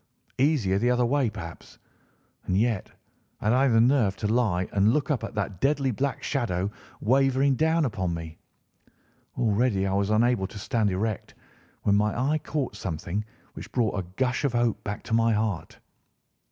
[0.39, 1.77] Easier the other way, perhaps;
[2.45, 2.89] and yet,
[3.39, 7.53] had I the nerve to lie and look up at that deadly black shadow wavering
[7.53, 8.39] down upon me?
[9.37, 11.35] Already I was unable to stand erect,
[11.83, 15.77] when my eye caught something which brought a gush of hope back to my heart.